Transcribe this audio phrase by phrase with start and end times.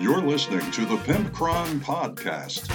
[0.00, 2.68] You're listening to the Pimpcron Podcast.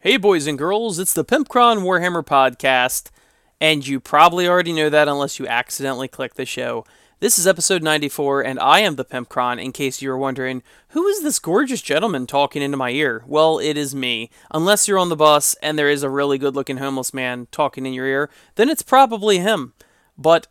[0.00, 3.10] Hey, boys and girls, it's the Pimpcron Warhammer Podcast,
[3.58, 6.84] and you probably already know that unless you accidentally click the show.
[7.22, 11.06] This is episode 94, and I am the Pimpcron, in case you were wondering, who
[11.06, 13.22] is this gorgeous gentleman talking into my ear?
[13.28, 14.28] Well, it is me.
[14.50, 17.86] Unless you're on the bus and there is a really good looking homeless man talking
[17.86, 19.72] in your ear, then it's probably him.
[20.18, 20.48] But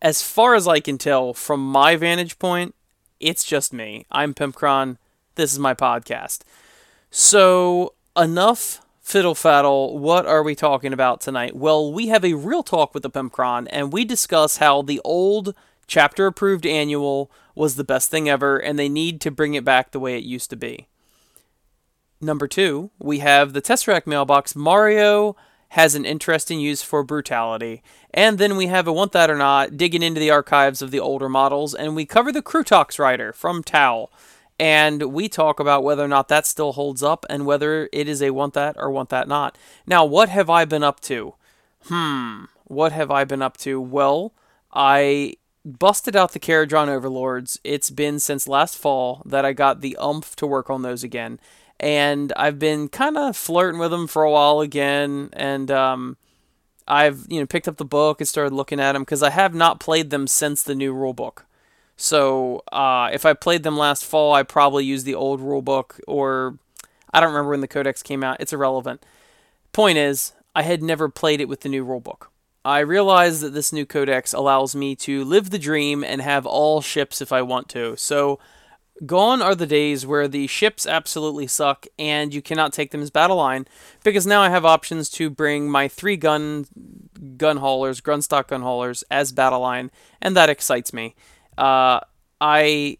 [0.00, 2.74] as far as I can tell, from my vantage point,
[3.20, 4.06] it's just me.
[4.10, 4.96] I'm Pimpcron.
[5.34, 6.44] This is my podcast.
[7.10, 9.98] So, enough fiddle faddle.
[9.98, 11.54] What are we talking about tonight?
[11.54, 15.54] Well, we have a real talk with the Pimpcron, and we discuss how the old
[15.90, 19.90] chapter approved annual was the best thing ever, and they need to bring it back
[19.90, 20.86] the way it used to be.
[22.20, 24.54] Number two, we have the Tesseract mailbox.
[24.54, 25.34] Mario
[25.70, 27.82] has an interesting use for brutality.
[28.14, 31.00] And then we have a Want That or Not, digging into the archives of the
[31.00, 34.10] older models, and we cover the Krootox Rider from Tau.
[34.60, 38.22] And we talk about whether or not that still holds up and whether it is
[38.22, 39.58] a Want That or Want That Not.
[39.86, 41.34] Now, what have I been up to?
[41.86, 43.80] Hmm, what have I been up to?
[43.80, 44.34] Well,
[44.72, 47.60] I busted out the Kharadron Overlords.
[47.64, 51.38] It's been since last fall that I got the umph to work on those again.
[51.78, 55.30] And I've been kind of flirting with them for a while again.
[55.32, 56.16] And um,
[56.86, 59.54] I've you know picked up the book and started looking at them because I have
[59.54, 61.44] not played them since the new rulebook.
[61.96, 66.58] So uh, if I played them last fall, I probably used the old rulebook or
[67.12, 68.38] I don't remember when the codex came out.
[68.40, 69.04] It's irrelevant.
[69.72, 72.28] Point is, I had never played it with the new rulebook.
[72.64, 76.80] I realize that this new codex allows me to live the dream and have all
[76.80, 77.96] ships if I want to.
[77.96, 78.38] So,
[79.06, 83.10] gone are the days where the ships absolutely suck and you cannot take them as
[83.10, 83.66] battle line
[84.04, 86.66] because now I have options to bring my three gun
[87.38, 91.14] gun haulers, Grundstok gun haulers as battle line, and that excites me.
[91.56, 92.00] Uh,
[92.40, 92.98] I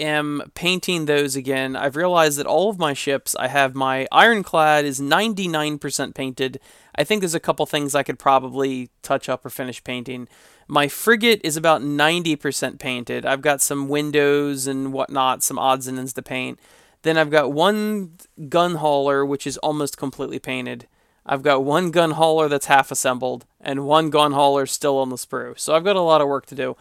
[0.00, 1.74] am painting those again.
[1.74, 6.60] I've realized that all of my ships, I have my ironclad is 99% painted
[6.98, 10.26] I think there's a couple things I could probably touch up or finish painting.
[10.66, 13.24] My frigate is about 90% painted.
[13.24, 16.58] I've got some windows and whatnot, some odds and ends to paint.
[17.02, 20.88] Then I've got one gun hauler, which is almost completely painted.
[21.24, 25.16] I've got one gun hauler that's half assembled, and one gun hauler still on the
[25.16, 25.56] sprue.
[25.56, 26.76] So I've got a lot of work to do.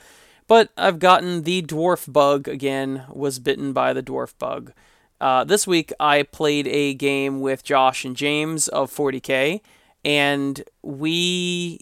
[0.48, 4.72] But I've gotten the dwarf bug again, was bitten by the dwarf bug.
[5.22, 9.62] Uh, this week I played a game with Josh and James of 40k
[10.04, 11.80] and we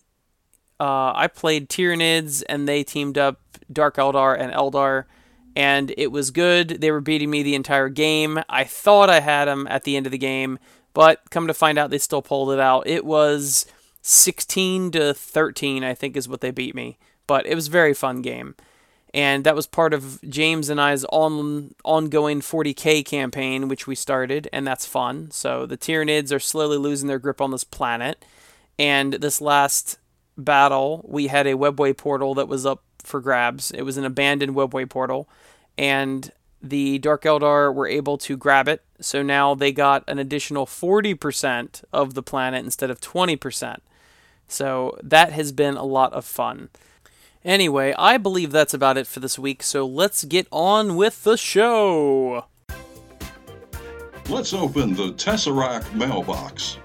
[0.80, 3.40] uh, I played Tyranids and they teamed up
[3.72, 5.06] Dark Eldar and Eldar
[5.56, 6.81] and it was good.
[6.81, 8.40] They were beating me the entire game.
[8.50, 10.59] I thought I had them at the end of the game,
[10.94, 12.88] but come to find out they still pulled it out.
[12.88, 13.66] It was
[14.02, 16.97] 16 to 13, I think is what they beat me.
[17.26, 18.56] But it was a very fun game
[19.16, 24.50] and that was part of James and I's on ongoing 40k campaign, which we started,
[24.52, 25.31] and that's fun.
[25.31, 28.26] So the Tyranids are slowly losing their grip on this planet,
[28.78, 30.00] and this last
[30.38, 33.72] battle, we had a webway portal that was up for grabs.
[33.72, 35.30] It was an abandoned webway portal,
[35.78, 36.30] and
[36.62, 38.84] the Dark Eldar were able to grab it.
[39.00, 43.78] So now they got an additional 40% of the planet instead of 20%.
[44.50, 46.70] So that has been a lot of fun.
[47.46, 51.38] Anyway, I believe that's about it for this week, so let's get on with the
[51.38, 52.46] show.
[54.28, 56.80] Let's open the Tesseract mailbox.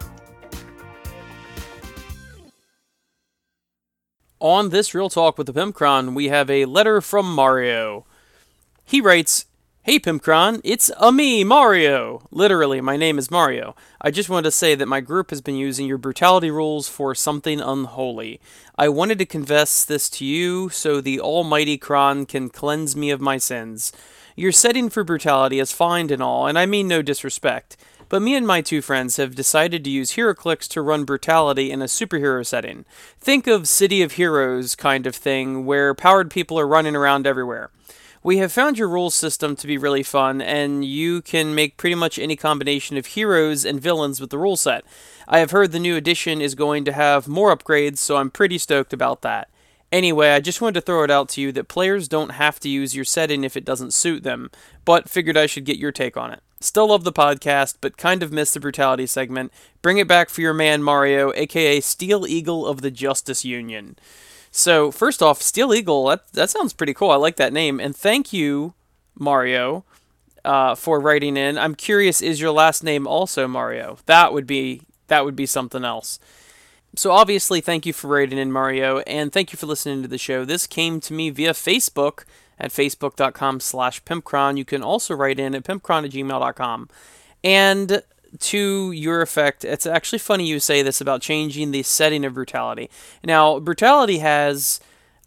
[4.38, 8.04] On this Real Talk with the Pimpcron, we have a letter from Mario.
[8.84, 9.46] He writes,
[9.90, 12.22] Hey Pimpcron, it's a me, Mario!
[12.30, 13.74] Literally, my name is Mario.
[14.00, 17.12] I just wanted to say that my group has been using your brutality rules for
[17.12, 18.40] something unholy.
[18.78, 23.20] I wanted to confess this to you so the almighty Kron can cleanse me of
[23.20, 23.90] my sins.
[24.36, 27.76] Your setting for brutality is fine and all, and I mean no disrespect,
[28.08, 31.82] but me and my two friends have decided to use HeroClix to run brutality in
[31.82, 32.84] a superhero setting.
[33.18, 37.70] Think of City of Heroes kind of thing, where powered people are running around everywhere.
[38.22, 41.94] We have found your rules system to be really fun, and you can make pretty
[41.94, 44.84] much any combination of heroes and villains with the rule set.
[45.26, 48.58] I have heard the new edition is going to have more upgrades, so I'm pretty
[48.58, 49.48] stoked about that.
[49.90, 52.68] Anyway, I just wanted to throw it out to you that players don't have to
[52.68, 54.50] use your setting if it doesn't suit them,
[54.84, 56.42] but figured I should get your take on it.
[56.60, 59.50] Still love the podcast, but kind of miss the brutality segment.
[59.80, 63.96] Bring it back for your man Mario, aka Steel Eagle of the Justice Union.
[64.50, 67.10] So first off, Steel Eagle, that that sounds pretty cool.
[67.10, 68.74] I like that name, and thank you,
[69.14, 69.84] Mario,
[70.44, 71.56] uh, for writing in.
[71.56, 73.98] I'm curious, is your last name also Mario?
[74.06, 76.18] That would be that would be something else.
[76.96, 80.18] So obviously, thank you for writing in Mario, and thank you for listening to the
[80.18, 80.44] show.
[80.44, 82.24] This came to me via Facebook
[82.58, 84.58] at facebook.com slash pimpcron.
[84.58, 86.88] You can also write in at pimpcron at gmail.com.
[87.44, 88.02] And
[88.38, 92.90] to your effect, it's actually funny you say this about changing the setting of Brutality.
[93.24, 94.80] Now, Brutality has,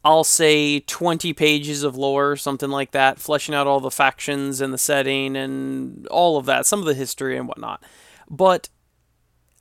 [0.03, 4.73] I'll say, 20 pages of lore, something like that, fleshing out all the factions and
[4.73, 7.83] the setting and all of that, some of the history and whatnot.
[8.29, 8.69] But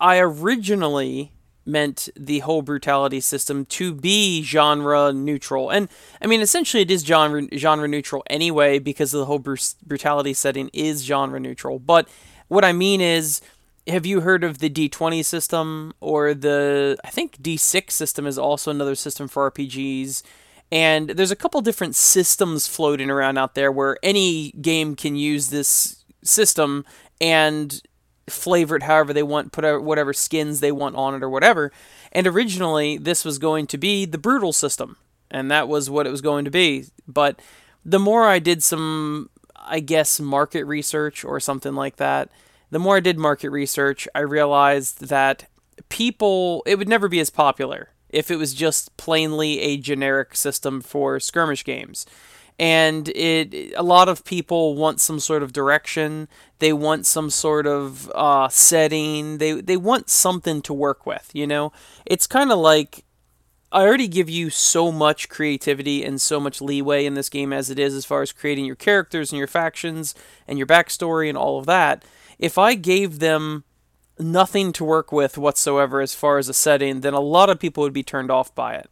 [0.01, 1.33] I originally
[1.65, 5.71] meant the whole brutality system to be genre neutral.
[5.71, 5.89] And
[6.21, 11.05] I mean, essentially, it is genre, genre neutral anyway because the whole brutality setting is
[11.05, 11.79] genre neutral.
[11.79, 12.09] But
[12.53, 13.41] what I mean is,
[13.87, 18.71] have you heard of the D20 system or the, I think D6 system is also
[18.71, 20.23] another system for RPGs.
[20.71, 25.49] And there's a couple different systems floating around out there where any game can use
[25.49, 26.85] this system
[27.21, 27.83] and
[28.29, 31.73] flavor it however they want, put whatever skins they want on it or whatever.
[32.13, 34.97] And originally, this was going to be the brutal system,
[35.31, 36.87] and that was what it was going to be.
[37.09, 37.41] But
[37.85, 39.31] the more I did some,
[39.65, 42.31] I guess, market research or something like that,
[42.71, 45.49] the more I did market research, I realized that
[45.89, 50.81] people, it would never be as popular if it was just plainly a generic system
[50.81, 52.07] for skirmish games.
[52.59, 56.29] And it a lot of people want some sort of direction.
[56.59, 59.39] They want some sort of uh, setting.
[59.39, 61.73] They they want something to work with you know?
[62.05, 63.05] It's kind of like
[63.73, 67.71] I already give you so much creativity and so much leeway in this game as
[67.71, 70.15] it is as far as creating your characters and your factions
[70.47, 72.05] and your backstory and all of that
[72.39, 73.65] if I gave them
[74.19, 77.83] nothing to work with whatsoever as far as a setting then a lot of people
[77.83, 78.91] would be turned off by it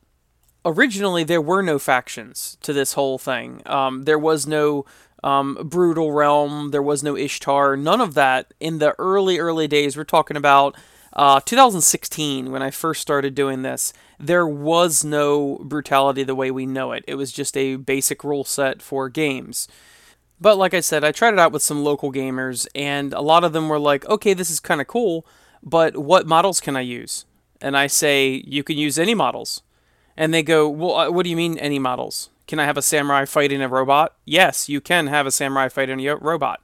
[0.64, 3.62] originally there were no factions to this whole thing.
[3.66, 4.84] Um, there was no
[5.22, 6.70] um, brutal realm.
[6.70, 7.76] There was no Ishtar.
[7.76, 9.96] None of that in the early early days.
[9.96, 10.76] We're talking about
[11.12, 13.92] uh, 2016 when I first started doing this.
[14.18, 17.04] There was no brutality the way we know it.
[17.06, 19.66] It was just a basic rule set for games.
[20.40, 23.44] But like I said, I tried it out with some local gamers, and a lot
[23.44, 25.26] of them were like, "Okay, this is kind of cool,
[25.62, 27.26] but what models can I use?"
[27.60, 29.62] And I say, "You can use any models."
[30.20, 32.28] And they go, Well, uh, what do you mean, any models?
[32.46, 34.16] Can I have a samurai fighting a robot?
[34.26, 36.62] Yes, you can have a samurai fighting a robot.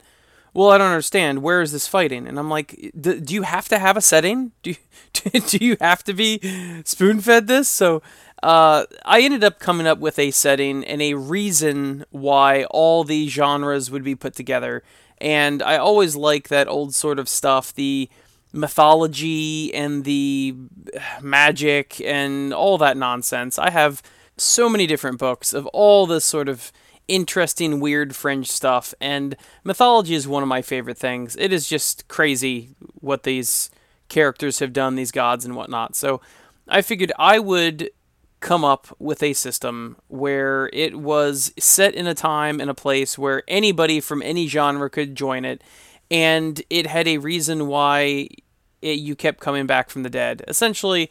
[0.57, 1.43] Well, I don't understand.
[1.43, 2.27] Where is this fighting?
[2.27, 4.53] And I'm like, do you have to have a setting?
[4.63, 6.41] Do you, do you have to be
[6.85, 7.69] spoon fed this?
[7.69, 8.03] So
[8.43, 13.29] uh, I ended up coming up with a setting and a reason why all the
[13.29, 14.83] genres would be put together.
[15.19, 17.75] And I always like that old sort of stuff.
[17.75, 18.09] The
[18.55, 20.55] mythology and the
[21.21, 23.59] magic and all that nonsense.
[23.59, 24.03] I have
[24.39, 26.73] so many different books of all this sort of
[27.09, 31.37] interesting, weird fringe stuff, and mythology is one of my favorite things.
[31.37, 33.71] It is just crazy what these
[34.09, 35.97] characters have done, these gods and whatnot.
[35.97, 36.21] So
[36.69, 37.91] I figured I would
[38.41, 43.19] come up with a system where it was set in a time and a place
[43.19, 45.63] where anybody from any genre could join it
[46.11, 48.29] and it had a reason why
[48.83, 50.45] it, you kept coming back from the dead.
[50.47, 51.11] Essentially,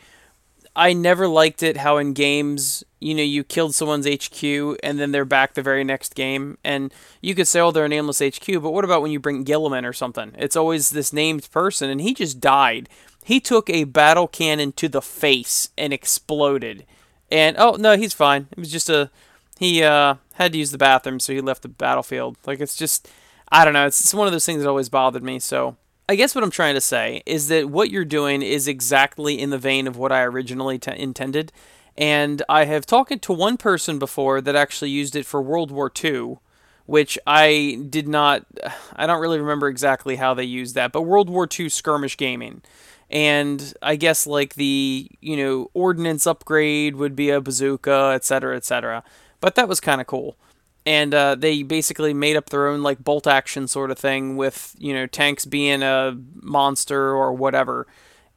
[0.76, 4.44] I never liked it how in games, you know, you killed someone's HQ
[4.84, 6.58] and then they're back the very next game.
[6.64, 9.46] And you could say, oh, they're a nameless HQ, but what about when you bring
[9.46, 10.34] Guilliman or something?
[10.38, 12.90] It's always this named person, and he just died.
[13.24, 16.86] He took a battle cannon to the face and exploded.
[17.32, 18.48] And, oh, no, he's fine.
[18.52, 19.10] It was just a.
[19.58, 22.38] He uh, had to use the bathroom, so he left the battlefield.
[22.46, 23.10] Like, it's just.
[23.52, 23.88] I don't know.
[23.88, 25.78] It's, it's one of those things that always bothered me, so.
[26.08, 29.50] I guess what I'm trying to say is that what you're doing is exactly in
[29.50, 31.52] the vein of what I originally t- intended.
[31.98, 35.92] And I have talked to one person before that actually used it for World War
[36.04, 36.38] II,
[36.86, 38.46] which I did not,
[38.96, 42.62] I don't really remember exactly how they used that, but World War II skirmish gaming.
[43.10, 49.04] And I guess like the, you know, ordnance upgrade would be a bazooka, etc., etc.
[49.40, 50.38] But that was kind of cool
[50.86, 54.76] and uh, they basically made up their own like bolt action sort of thing with
[54.78, 57.88] you know tanks being a monster or whatever.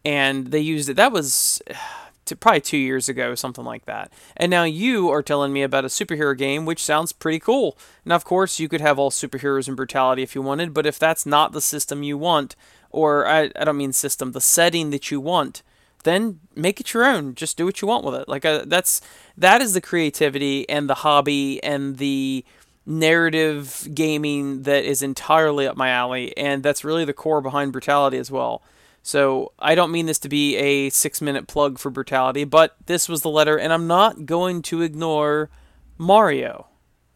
[0.04, 1.60] And they used it that was
[2.40, 4.12] probably two years ago something like that.
[4.36, 7.76] And now you are telling me about a superhero game which sounds pretty cool.
[8.04, 10.98] Now of course you could have all superheroes and brutality if you wanted but if
[10.98, 12.56] that's not the system you want
[12.90, 15.62] or I, I don't mean system the setting that you want
[16.04, 17.34] then make it your own.
[17.34, 18.28] Just do what you want with it.
[18.28, 19.00] Like uh, that's
[19.36, 22.44] that is the creativity and the hobby and the
[22.86, 28.16] narrative gaming that is entirely up my alley, and that's really the core behind Brutality
[28.16, 28.62] as well.
[29.02, 33.08] So I don't mean this to be a six minute plug for Brutality, but this
[33.08, 35.50] was the letter, and I'm not going to ignore
[35.98, 36.66] Mario.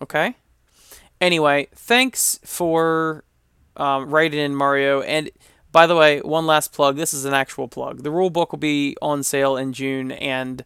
[0.00, 0.36] Okay?
[1.20, 3.24] Anyway, thanks for
[3.76, 5.30] um, writing in Mario, and
[5.72, 6.96] By the way, one last plug.
[6.96, 8.02] This is an actual plug.
[8.02, 10.62] The rule book will be on sale in June, and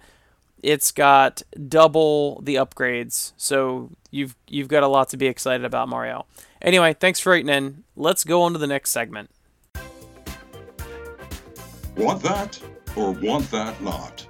[0.62, 3.32] it's got double the upgrades.
[3.36, 6.26] So you've you've got a lot to be excited about, Mario.
[6.60, 7.84] Anyway, thanks for writing in.
[7.94, 9.30] Let's go on to the next segment.
[11.96, 12.60] Want that
[12.96, 14.26] or want that not?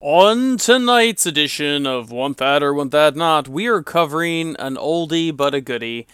[0.00, 5.36] On tonight's edition of Want That or Want That Not, we are covering an oldie
[5.36, 6.06] but a goodie.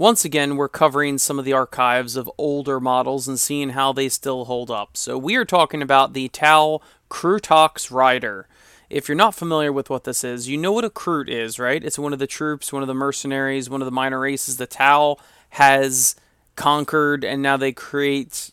[0.00, 4.08] Once again, we're covering some of the archives of older models and seeing how they
[4.08, 4.96] still hold up.
[4.96, 6.80] So, we are talking about the Tau
[7.10, 8.48] Krootox Rider.
[8.88, 11.84] If you're not familiar with what this is, you know what a Kroot is, right?
[11.84, 14.66] It's one of the troops, one of the mercenaries, one of the minor races the
[14.66, 15.18] Tau
[15.50, 16.16] has
[16.56, 18.52] conquered, and now they create,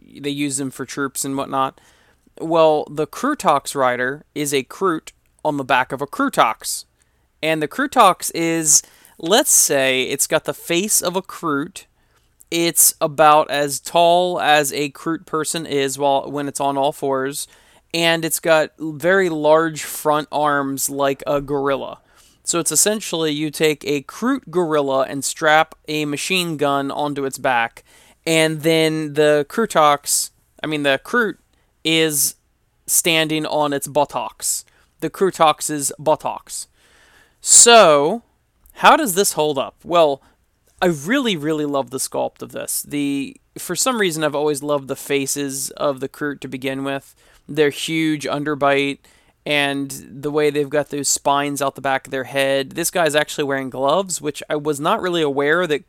[0.00, 1.80] they use them for troops and whatnot.
[2.40, 5.10] Well, the Krootox Rider is a Kroot
[5.44, 6.84] on the back of a Krootox.
[7.42, 8.82] And the Krootox is,
[9.18, 11.84] let's say, it's got the face of a Kroot.
[12.50, 17.48] It's about as tall as a Kroot person is while when it's on all fours
[17.96, 22.00] and it's got very large front arms like a gorilla.
[22.44, 27.38] So it's essentially you take a Kroot gorilla and strap a machine gun onto its
[27.38, 27.84] back,
[28.26, 30.30] and then the Krootox,
[30.62, 31.38] I mean the Kroot,
[31.84, 32.34] is
[32.86, 34.64] standing on its buttocks.
[35.00, 36.68] The Krootox's buttocks.
[37.40, 38.22] So,
[38.76, 39.76] how does this hold up?
[39.84, 40.22] Well,
[40.82, 42.82] I really, really love the sculpt of this.
[42.82, 47.14] The for some reason I've always loved the faces of the Kroot to begin with
[47.48, 48.98] their huge underbite
[49.46, 52.72] and the way they've got those spines out the back of their head.
[52.72, 55.84] This guy's actually wearing gloves, which I was not really aware that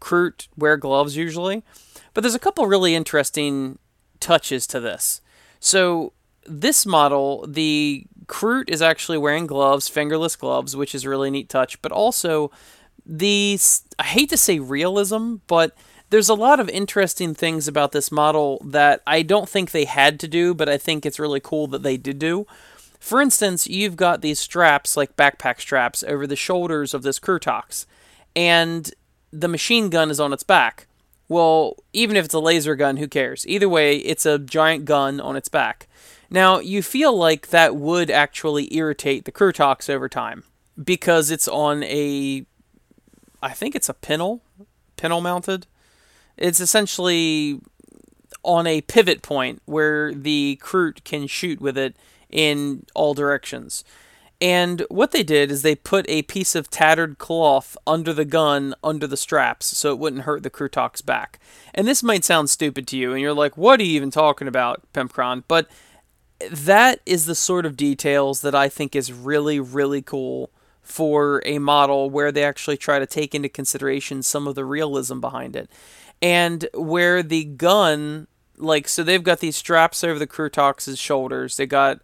[0.00, 1.62] Kroot wear gloves usually.
[2.12, 3.78] But there's a couple really interesting
[4.18, 5.20] touches to this.
[5.60, 6.12] So
[6.44, 11.48] this model, the Kroot is actually wearing gloves, fingerless gloves, which is a really neat
[11.48, 11.80] touch.
[11.82, 12.50] But also
[13.04, 13.58] the
[13.98, 15.76] I hate to say realism, but
[16.10, 20.20] there's a lot of interesting things about this model that I don't think they had
[20.20, 22.46] to do, but I think it's really cool that they did do.
[23.00, 27.86] For instance, you've got these straps, like backpack straps, over the shoulders of this Krootox,
[28.34, 28.92] and
[29.32, 30.86] the machine gun is on its back.
[31.28, 33.46] Well, even if it's a laser gun, who cares?
[33.46, 35.88] Either way, it's a giant gun on its back.
[36.30, 40.44] Now, you feel like that would actually irritate the Krootox over time
[40.82, 42.44] because it's on a,
[43.42, 44.42] I think it's a pintle,
[44.96, 45.66] pintle mounted.
[46.36, 47.60] It's essentially
[48.42, 51.96] on a pivot point where the Kroot can shoot with it
[52.30, 53.84] in all directions.
[54.40, 58.74] And what they did is they put a piece of tattered cloth under the gun,
[58.84, 61.38] under the straps, so it wouldn't hurt the Krootox back.
[61.74, 64.46] And this might sound stupid to you, and you're like, what are you even talking
[64.46, 65.44] about, Pimpcron?
[65.48, 65.68] But
[66.50, 70.50] that is the sort of details that I think is really, really cool
[70.82, 75.18] for a model where they actually try to take into consideration some of the realism
[75.18, 75.68] behind it
[76.22, 78.26] and where the gun
[78.58, 81.56] like so they've got these straps over the Krootox's shoulders.
[81.56, 82.00] They got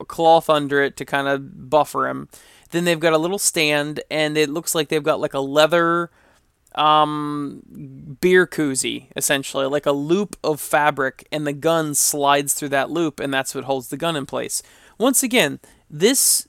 [0.00, 2.28] a cloth under it to kind of buffer him.
[2.70, 6.10] Then they've got a little stand, and it looks like they've got like a leather
[6.74, 12.90] um, beer koozie, essentially, like a loop of fabric, and the gun slides through that
[12.90, 14.62] loop, and that's what holds the gun in place.
[14.98, 15.60] Once again,
[15.90, 16.46] this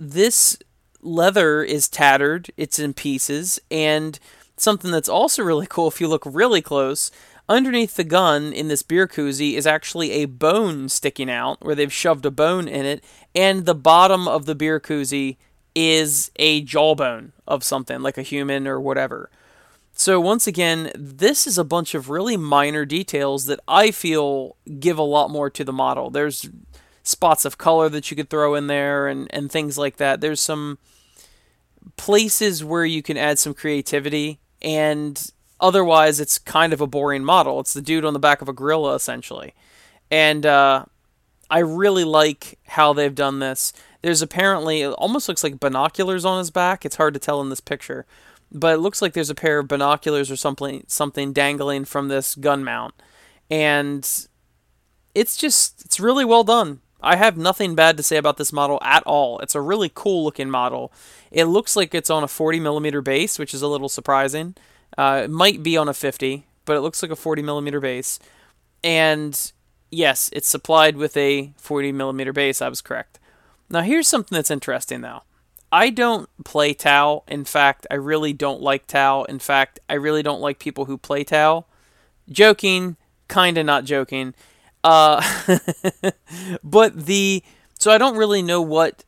[0.00, 0.58] this
[1.00, 4.18] leather is tattered, it's in pieces, and
[4.60, 7.12] Something that's also really cool if you look really close,
[7.48, 11.92] underneath the gun in this beer koozie is actually a bone sticking out where they've
[11.92, 15.36] shoved a bone in it, and the bottom of the beer koozie
[15.80, 19.30] is a jawbone of something, like a human or whatever.
[19.92, 24.98] So, once again, this is a bunch of really minor details that I feel give
[24.98, 26.10] a lot more to the model.
[26.10, 26.50] There's
[27.04, 30.20] spots of color that you could throw in there and, and things like that.
[30.20, 30.78] There's some
[31.96, 35.30] places where you can add some creativity and
[35.60, 37.60] otherwise it's kind of a boring model.
[37.60, 39.54] It's the dude on the back of a gorilla essentially,
[40.10, 40.86] and uh,
[41.48, 43.72] I really like how they've done this.
[44.02, 46.84] There's apparently it almost looks like binoculars on his back.
[46.84, 48.06] It's hard to tell in this picture,
[48.52, 52.34] but it looks like there's a pair of binoculars or something something dangling from this
[52.34, 52.94] gun mount,
[53.50, 54.28] and
[55.14, 56.80] it's just it's really well done.
[57.00, 59.38] I have nothing bad to say about this model at all.
[59.38, 60.92] It's a really cool looking model.
[61.30, 64.56] It looks like it's on a 40 millimeter base, which is a little surprising.
[64.96, 68.18] Uh, it might be on a 50, but it looks like a 40 millimeter base.
[68.82, 69.52] And
[69.90, 72.60] yes, it's supplied with a 40 millimeter base.
[72.60, 73.20] I was correct.
[73.70, 75.22] Now, here's something that's interesting though.
[75.70, 77.24] I don't play Tau.
[77.28, 79.24] In fact, I really don't like Tau.
[79.24, 81.66] In fact, I really don't like people who play Tau.
[82.30, 82.96] Joking,
[83.28, 84.34] kind of not joking.
[84.82, 85.22] Uh,
[86.64, 87.42] but the
[87.78, 89.04] so I don't really know what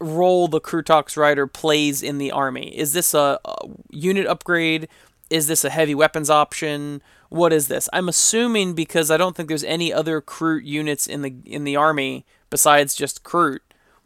[0.00, 2.76] role the Krootox Rider plays in the army.
[2.76, 4.88] Is this a, a unit upgrade?
[5.30, 7.02] Is this a heavy weapons option?
[7.28, 7.88] What is this?
[7.92, 11.74] I'm assuming because I don't think there's any other Kroot units in the in the
[11.74, 13.60] army besides just Kroot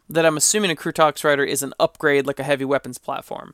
[0.09, 3.53] that I'm assuming a Krootox Rider is an upgrade like a heavy weapons platform.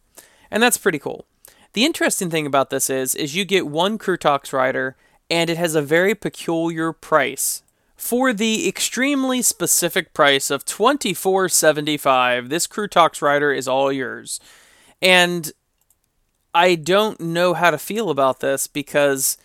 [0.50, 1.26] And that's pretty cool.
[1.74, 4.96] The interesting thing about this is is you get one Krootox Rider
[5.30, 7.64] and it has a very peculiar price.
[7.98, 14.40] For the extremely specific price of $24.75, this Krootox Rider is all yours.
[15.02, 15.52] And
[16.54, 19.38] I don't know how to feel about this because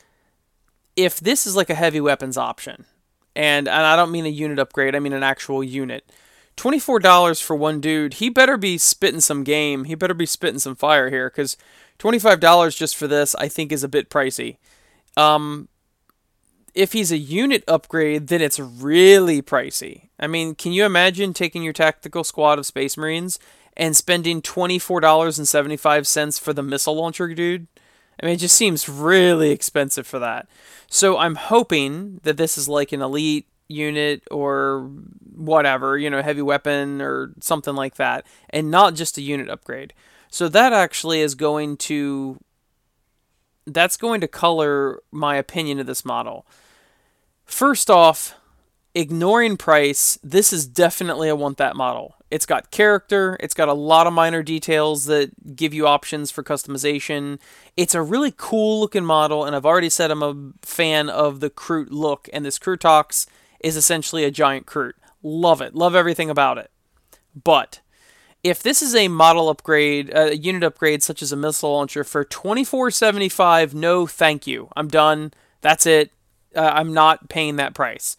[0.95, 2.85] if this is like a heavy weapons option,
[3.35, 6.11] and, and I don't mean a unit upgrade, I mean an actual unit.
[6.57, 9.85] $24 for one dude, he better be spitting some game.
[9.85, 11.57] He better be spitting some fire here because
[11.99, 14.57] $25 just for this, I think, is a bit pricey.
[15.16, 15.69] Um,
[16.75, 20.09] if he's a unit upgrade, then it's really pricey.
[20.19, 23.38] I mean, can you imagine taking your tactical squad of Space Marines
[23.76, 27.66] and spending $24.75 for the missile launcher dude?
[28.23, 30.47] I mean, it just seems really expensive for that.
[30.88, 34.91] So I'm hoping that this is like an elite unit or
[35.35, 39.95] whatever, you know, heavy weapon or something like that, and not just a unit upgrade.
[40.31, 42.39] So that actually is going to
[43.67, 46.47] that's going to color my opinion of this model.
[47.45, 48.35] First off,
[48.95, 52.17] ignoring price, this is definitely a want that model.
[52.31, 56.43] It's got character, it's got a lot of minor details that give you options for
[56.43, 57.39] customization.
[57.77, 61.50] It's a really cool looking model, and I've already said I'm a fan of the
[61.50, 63.27] Kroot look, and this Krootox
[63.61, 64.93] is essentially a giant Kroot.
[65.23, 66.71] Love it, love everything about it.
[67.35, 67.81] But
[68.43, 72.25] if this is a model upgrade, a unit upgrade such as a missile launcher for
[72.25, 74.69] 24.75, no thank you.
[74.75, 75.33] I'm done.
[75.61, 76.11] That's it.
[76.57, 78.17] Uh, I'm not paying that price.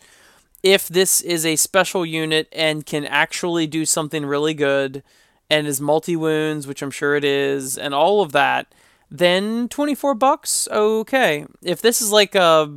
[0.64, 5.02] If this is a special unit and can actually do something really good
[5.50, 8.74] and is multi wounds, which I'm sure it is, and all of that,
[9.10, 11.46] then 24 bucks, okay.
[11.64, 12.72] If this is like a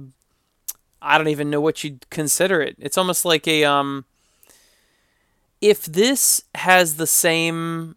[1.04, 2.76] I don't even know what you'd consider it.
[2.78, 4.04] It's almost like a um
[5.60, 7.97] if this has the same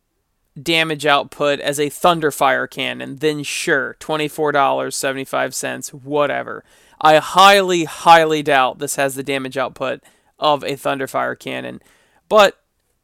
[0.62, 6.63] damage output as a Thunderfire cannon, then sure, $24.75, whatever.
[7.00, 10.02] I highly, highly doubt this has the damage output
[10.39, 11.82] of a Thunderfire cannon.
[12.30, 12.58] But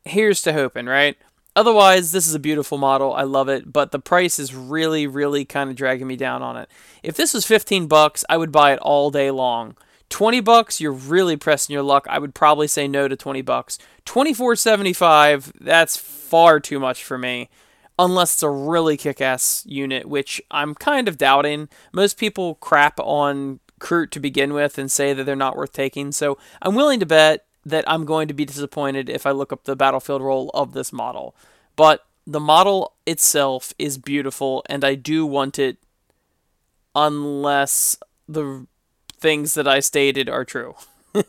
[0.04, 1.18] here's to hoping, right?
[1.56, 3.14] Otherwise, this is a beautiful model.
[3.14, 6.58] I love it, but the price is really, really kind of dragging me down on
[6.58, 6.70] it.
[7.04, 9.76] If this was 15 bucks, I would buy it all day long.
[10.14, 12.06] 20 bucks, you're really pressing your luck.
[12.08, 13.80] I would probably say no to 20 bucks.
[14.06, 17.50] 24.75, that's far too much for me.
[17.98, 21.68] Unless it's a really kick-ass unit, which I'm kind of doubting.
[21.92, 26.12] Most people crap on Kroot to begin with and say that they're not worth taking.
[26.12, 29.64] So I'm willing to bet that I'm going to be disappointed if I look up
[29.64, 31.36] the battlefield role of this model.
[31.76, 35.78] But the model itself is beautiful, and I do want it
[36.94, 37.98] unless
[38.28, 38.68] the
[39.24, 40.76] things that I stated are true.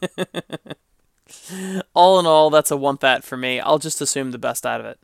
[1.94, 3.60] all in all, that's a want that for me.
[3.60, 4.98] I'll just assume the best out of it.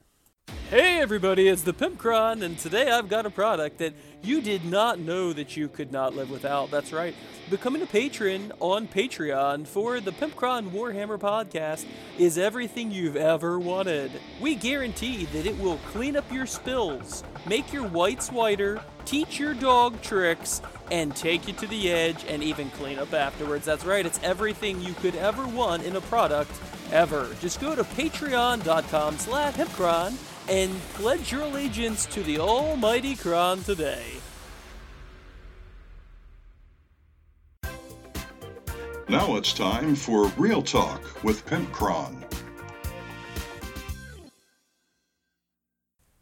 [0.68, 4.98] Hey everybody, it's the Pimpcron, and today I've got a product that you did not
[4.98, 6.72] know that you could not live without.
[6.72, 7.14] That's right.
[7.48, 11.86] Becoming a patron on Patreon for the Pimpcron Warhammer podcast
[12.18, 14.10] is everything you've ever wanted.
[14.40, 19.54] We guarantee that it will clean up your spills, make your whites whiter, teach your
[19.54, 23.64] dog tricks, and take you to the edge and even clean up afterwards.
[23.64, 26.50] That's right, it's everything you could ever want in a product
[26.92, 27.28] ever.
[27.40, 30.16] Just go to patreon.com slash pimpcron
[30.48, 34.04] and pledge your allegiance to the almighty Kron today.
[39.08, 42.29] Now it's time for Real Talk with Pimpcron.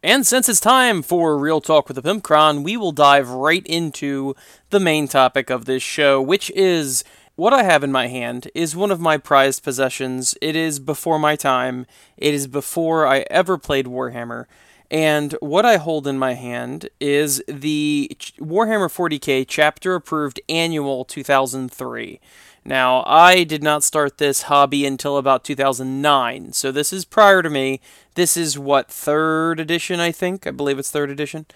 [0.02, 4.37] And since it's time for Real Talk with the Pimpcron, we will dive right into
[4.70, 7.02] the main topic of this show, which is
[7.34, 10.37] what I have in my hand is one of my prized possessions.
[10.40, 11.84] It is before my time.
[12.16, 14.44] It is before I ever played Warhammer.
[14.88, 22.20] And what I hold in my hand is the Warhammer 40k chapter approved annual 2003.
[22.68, 27.48] Now, I did not start this hobby until about 2009, so this is prior to
[27.48, 27.81] me.
[28.14, 30.46] This is what, third edition, I think?
[30.46, 31.46] I believe it's third edition.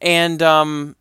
[0.00, 0.94] And um,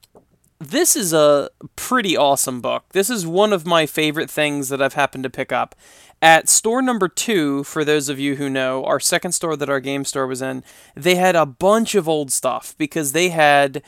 [0.58, 2.86] this is a pretty awesome book.
[2.94, 5.76] This is one of my favorite things that I've happened to pick up.
[6.20, 9.80] At store number two, for those of you who know, our second store that our
[9.80, 10.64] game store was in,
[10.96, 13.84] they had a bunch of old stuff because they had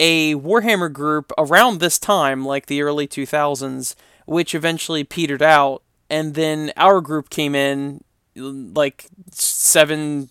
[0.00, 3.94] a Warhammer group around this time, like the early 2000s,
[4.26, 5.82] which eventually petered out.
[6.10, 8.02] And then our group came in
[8.34, 10.28] like seven,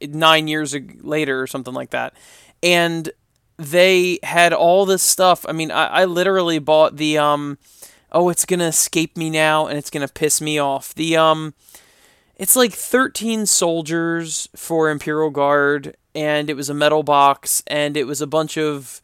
[0.00, 2.14] nine years later or something like that.
[2.62, 3.10] And
[3.56, 5.44] they had all this stuff.
[5.48, 7.58] I mean, I, I literally bought the um,
[8.12, 10.94] oh, it's gonna escape me now and it's gonna piss me off.
[10.94, 11.54] The um,
[12.36, 18.04] it's like 13 soldiers for Imperial Guard, and it was a metal box, and it
[18.04, 19.00] was a bunch of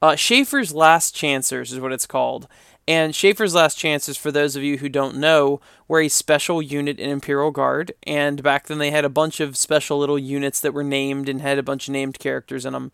[0.00, 2.46] uh, Schaeffer's Last Chancers is what it's called.
[2.88, 6.98] And Schaeffer's Last Chancers, for those of you who don't know, were a special unit
[6.98, 7.92] in Imperial Guard.
[8.04, 11.42] And back then they had a bunch of special little units that were named and
[11.42, 12.90] had a bunch of named characters in them.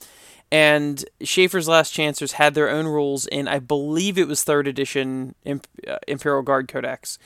[0.50, 5.36] And Schaeffer's Last Chancers had their own rules in, I believe it was third edition
[5.46, 7.16] uh, Imperial Guard Codex.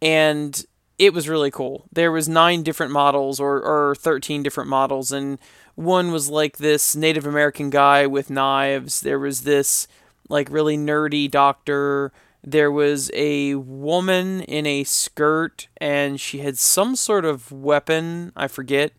[0.00, 0.64] And
[1.00, 1.86] it was really cool.
[1.92, 5.40] There was nine different models or, or 13 different models and
[5.74, 9.00] one was like this Native American guy with knives.
[9.00, 9.88] There was this
[10.28, 12.12] like really nerdy doctor.
[12.42, 18.48] There was a woman in a skirt and she had some sort of weapon, I
[18.48, 18.92] forget.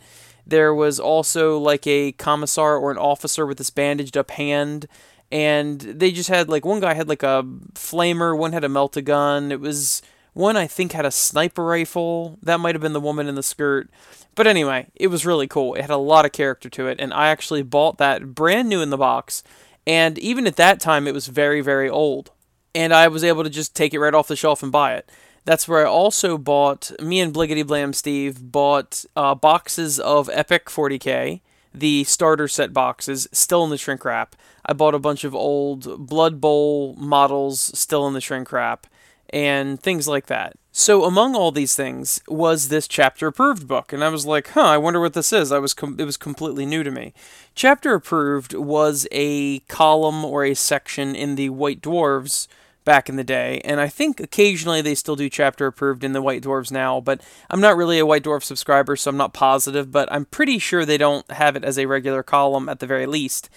[0.48, 4.88] There was also like a commissar or an officer with this bandaged up hand
[5.32, 9.04] and they just had like one guy had like a flamer, one had a melta
[9.04, 9.52] gun.
[9.52, 10.02] It was
[10.34, 12.38] one I think had a sniper rifle.
[12.44, 13.90] That might have been the woman in the skirt.
[14.36, 15.76] But anyway, it was really cool.
[15.76, 18.82] It had a lot of character to it, and I actually bought that brand new
[18.82, 19.44] in the box.
[19.88, 22.32] And even at that time, it was very, very old.
[22.74, 25.10] And I was able to just take it right off the shelf and buy it.
[25.46, 30.66] That's where I also bought, me and Bliggity Blam Steve bought uh, boxes of Epic
[30.66, 31.42] 40k,
[31.74, 34.36] the starter set boxes, still in the shrink wrap.
[34.66, 38.88] I bought a bunch of old Blood Bowl models, still in the shrink wrap
[39.36, 40.54] and things like that.
[40.72, 44.62] So among all these things was this chapter approved book, and I was like, "Huh,
[44.62, 47.14] I wonder what this is." I was com- it was completely new to me.
[47.54, 52.48] Chapter approved was a column or a section in the White Dwarves
[52.86, 56.22] back in the day, and I think occasionally they still do chapter approved in the
[56.22, 57.20] White Dwarves now, but
[57.50, 60.86] I'm not really a White Dwarf subscriber, so I'm not positive, but I'm pretty sure
[60.86, 63.50] they don't have it as a regular column at the very least.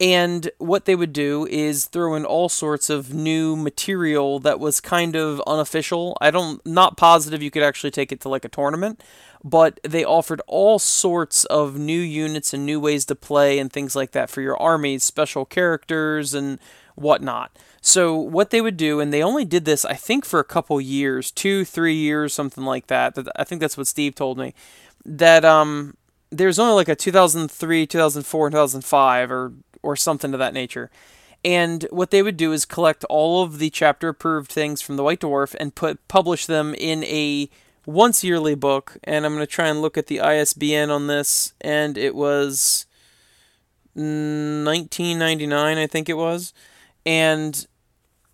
[0.00, 4.80] And what they would do is throw in all sorts of new material that was
[4.80, 6.16] kind of unofficial.
[6.20, 9.02] I don't not positive you could actually take it to like a tournament,
[9.44, 13.94] but they offered all sorts of new units and new ways to play and things
[13.94, 16.58] like that for your armies, special characters and
[16.96, 17.56] whatnot.
[17.80, 20.80] So what they would do, and they only did this, I think, for a couple
[20.80, 23.16] years, two, three years, something like that.
[23.36, 24.54] I think that's what Steve told me.
[25.04, 25.96] That um,
[26.36, 29.52] there's only like a 2003, 2004, 2005, or
[29.84, 30.90] or something to that nature.
[31.44, 35.04] And what they would do is collect all of the chapter approved things from the
[35.04, 37.50] White Dwarf and put publish them in a
[37.84, 38.96] once yearly book.
[39.04, 42.86] And I'm going to try and look at the ISBN on this, and it was
[43.94, 46.54] 1999, I think it was,
[47.04, 47.66] and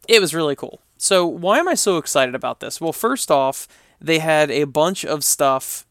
[0.08, 0.80] it was really cool.
[0.96, 2.80] So why am I so excited about this?
[2.80, 3.66] Well, first off,
[4.00, 5.84] they had a bunch of stuff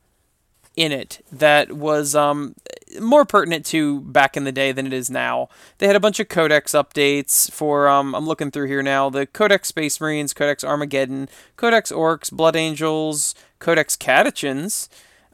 [0.79, 2.55] in it that was um,
[3.01, 5.49] more pertinent to back in the day than it is now.
[5.77, 9.25] They had a bunch of Codex updates for, um, I'm looking through here now, the
[9.25, 14.87] Codex Space Marines, Codex Armageddon, Codex Orks, Blood Angels, Codex Catachans,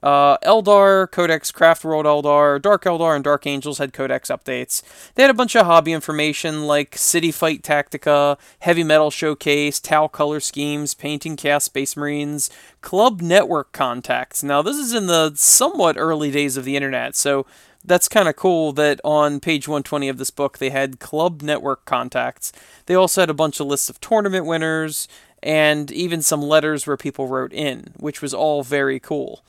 [0.06, 4.84] uh, Eldar, Codex Craft World Eldar, Dark Eldar, and Dark Angels had Codex updates.
[5.16, 10.08] They had a bunch of hobby information like City Fight Tactica, Heavy Metal Showcase, Tau
[10.08, 14.44] Color Schemes, Painting Cast Space Marines, Club Network Contacts.
[14.44, 17.48] Now, this is in the somewhat early days of the internet, so
[17.84, 21.86] that's kind of cool that on page 120 of this book they had club network
[21.86, 22.52] contacts.
[22.86, 25.08] They also had a bunch of lists of tournament winners
[25.42, 29.44] and even some letters where people wrote in, which was all very cool.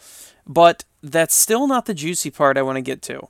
[0.46, 3.28] But that's still not the juicy part I want to get to.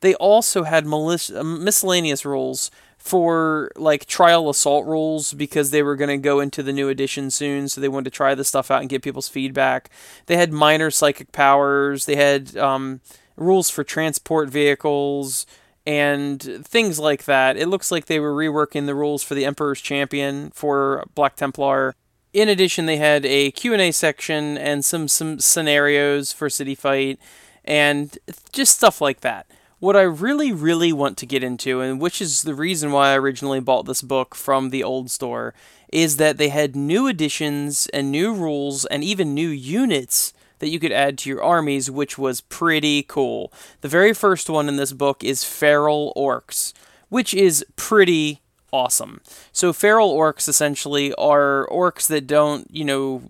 [0.00, 6.18] They also had miscellaneous rules for like trial assault rules because they were going to
[6.18, 8.90] go into the new edition soon, so they wanted to try this stuff out and
[8.90, 9.90] get people's feedback.
[10.26, 12.06] They had minor psychic powers.
[12.06, 13.00] They had um,
[13.36, 15.46] rules for transport vehicles
[15.86, 17.56] and things like that.
[17.56, 21.94] It looks like they were reworking the rules for the Emperor's Champion for Black Templar
[22.32, 27.18] in addition, they had a Q&A section and some some scenarios for City Fight
[27.64, 28.18] and
[28.52, 29.46] just stuff like that.
[29.78, 33.18] What I really really want to get into and which is the reason why I
[33.18, 35.54] originally bought this book from the old store
[35.92, 40.80] is that they had new additions and new rules and even new units that you
[40.80, 43.52] could add to your armies, which was pretty cool.
[43.80, 46.72] The very first one in this book is Feral Orcs,
[47.08, 49.20] which is pretty awesome.
[49.52, 53.22] So feral orcs essentially are orcs that don't, you know,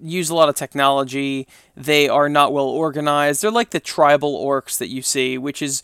[0.00, 1.46] use a lot of technology.
[1.76, 3.42] They are not well organized.
[3.42, 5.82] They're like the tribal orcs that you see, which is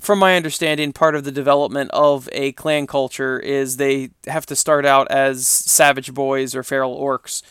[0.00, 4.56] from my understanding part of the development of a clan culture is they have to
[4.56, 7.42] start out as savage boys or feral orcs.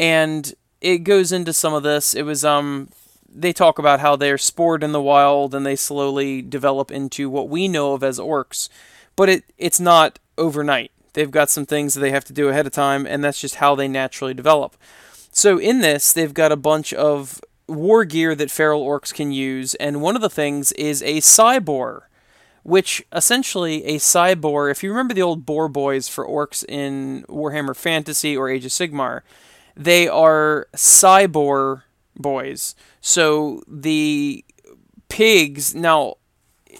[0.00, 2.14] And it goes into some of this.
[2.14, 2.88] It was um
[3.34, 7.48] they talk about how they're spored in the wild and they slowly develop into what
[7.48, 8.68] we know of as orcs,
[9.16, 10.90] but it it's not overnight.
[11.12, 13.56] They've got some things that they have to do ahead of time, and that's just
[13.56, 14.76] how they naturally develop.
[15.30, 19.74] So in this, they've got a bunch of war gear that feral orcs can use,
[19.76, 22.02] and one of the things is a cyboar,
[22.62, 24.70] which essentially a cyboar.
[24.70, 28.72] If you remember the old boar boys for orcs in Warhammer Fantasy or Age of
[28.72, 29.22] Sigmar,
[29.76, 31.82] they are cyboar
[32.16, 32.74] boys.
[33.00, 34.44] So the
[35.08, 36.14] pigs now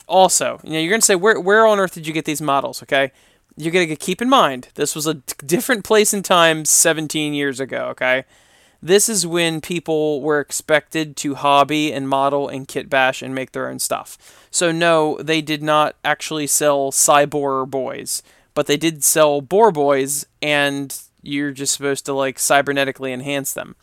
[0.07, 2.83] also, you know, you're gonna say where where on earth did you get these models?
[2.83, 3.13] Okay,
[3.57, 7.89] you're gonna keep in mind this was a different place and time 17 years ago.
[7.91, 8.25] Okay,
[8.83, 13.53] this is when people were expected to hobby and model and kit bash and make
[13.53, 14.47] their own stuff.
[14.51, 20.27] So no, they did not actually sell cyboar boys, but they did sell boar boys,
[20.43, 23.75] and you're just supposed to like cybernetically enhance them.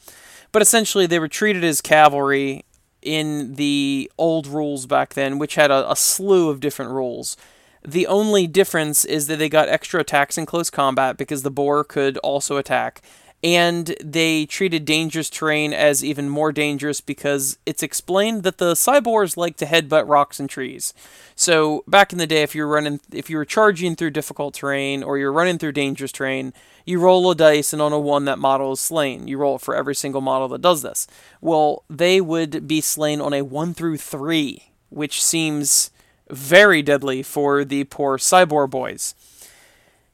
[0.51, 2.65] But essentially, they were treated as cavalry
[3.01, 7.37] in the old rules back then, which had a, a slew of different rules.
[7.83, 11.83] The only difference is that they got extra attacks in close combat because the boar
[11.83, 13.01] could also attack,
[13.43, 19.35] and they treated dangerous terrain as even more dangerous because it's explained that the cyborgs
[19.35, 20.93] like to headbutt rocks and trees.
[21.35, 25.01] So back in the day, if you're running, if you were charging through difficult terrain
[25.01, 26.53] or you're running through dangerous terrain,
[26.85, 29.27] you roll a dice, and on a one, that model is slain.
[29.27, 31.07] You roll it for every single model that does this.
[31.39, 35.91] Well, they would be slain on a one through three, which seems
[36.29, 39.15] very deadly for the poor cyborg boys.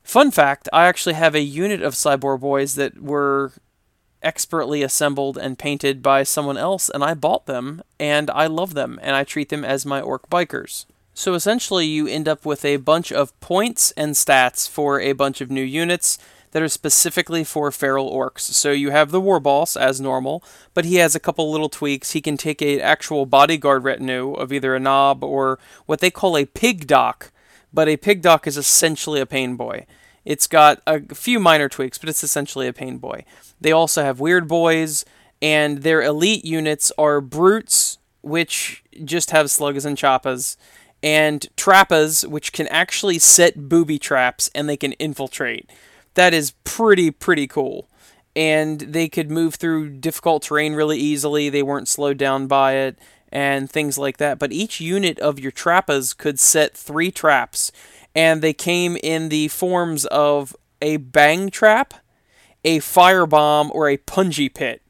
[0.07, 3.51] Fun fact I actually have a unit of Cyboar Boys that were
[4.23, 9.01] expertly assembled and painted by someone else, and I bought them, and I love them,
[9.03, 10.85] and I treat them as my orc bikers.
[11.13, 15.41] So essentially, you end up with a bunch of points and stats for a bunch
[15.41, 16.17] of new units
[16.51, 18.39] that are specifically for feral orcs.
[18.39, 20.41] So you have the war boss as normal,
[20.73, 22.11] but he has a couple little tweaks.
[22.11, 26.37] He can take an actual bodyguard retinue of either a knob or what they call
[26.37, 27.29] a pig doc,
[27.77, 29.85] but a pig doc is essentially a pain boy.
[30.25, 33.23] It's got a few minor tweaks, but it's essentially a pain boy.
[33.61, 35.05] They also have weird boys,
[35.43, 40.57] and their elite units are brutes, which just have slugs and choppas,
[41.03, 45.69] and trappas, which can actually set booby traps and they can infiltrate.
[46.15, 47.87] That is pretty pretty cool.
[48.35, 51.49] And they could move through difficult terrain really easily.
[51.49, 52.97] They weren't slowed down by it
[53.31, 54.39] and things like that.
[54.39, 57.71] But each unit of your trappas could set three traps,
[58.15, 61.93] and they came in the forms of a bang trap,
[62.63, 64.81] a firebomb, or a punji pit.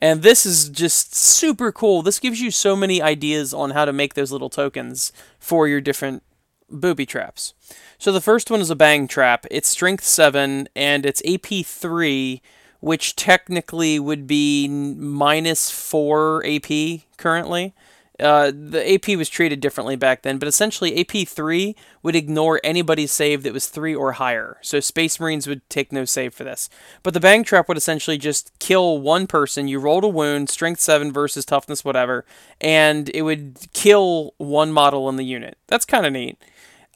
[0.00, 2.02] And this is just super cool.
[2.02, 5.80] This gives you so many ideas on how to make those little tokens for your
[5.80, 6.22] different
[6.70, 7.54] booby traps.
[7.98, 9.46] So the first one is a bang trap.
[9.50, 12.42] It's strength 7 and it's AP 3,
[12.80, 17.72] which technically would be minus 4 AP currently.
[18.20, 23.10] Uh, the AP was treated differently back then, but essentially AP 3 would ignore anybody's
[23.10, 24.58] save that was 3 or higher.
[24.62, 26.68] So Space Marines would take no save for this.
[27.02, 29.66] But the Bang Trap would essentially just kill one person.
[29.66, 32.24] You rolled a wound, strength 7 versus toughness, whatever,
[32.60, 35.58] and it would kill one model in the unit.
[35.66, 36.38] That's kind of neat.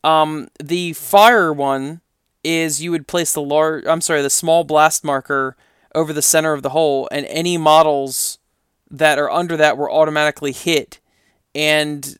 [0.05, 2.01] Um, the Fire one
[2.45, 5.57] is you would place the large, I'm sorry, the small blast marker
[5.97, 8.39] over the center of the hole, and any models
[8.89, 11.01] that are under that were automatically hit
[11.55, 12.17] and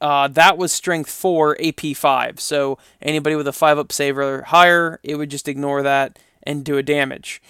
[0.00, 2.40] uh, that was strength 4 AP 5.
[2.40, 6.64] So anybody with a 5 up save or higher, it would just ignore that and
[6.64, 7.42] do a damage.